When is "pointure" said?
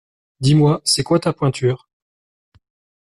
1.31-1.87